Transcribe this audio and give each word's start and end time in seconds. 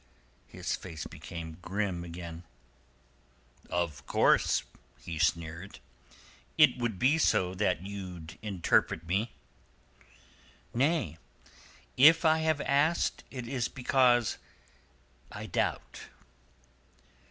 His 0.47 0.75
face 0.75 1.05
became 1.05 1.59
grim 1.61 2.03
again. 2.03 2.43
"Of 3.69 4.03
course," 4.07 4.63
he 4.97 5.19
sneered, 5.19 5.77
"it 6.57 6.75
would 6.79 6.97
be 6.97 7.19
so 7.19 7.53
that 7.53 7.85
you'd 7.85 8.39
interpret 8.41 9.05
me." 9.05 9.31
"Nay. 10.73 11.19
If 11.97 12.25
I 12.25 12.39
have 12.39 12.61
asked 12.61 13.23
it 13.29 13.47
is 13.47 13.67
because 13.67 14.39
I 15.31 15.45
doubt." 15.45 16.01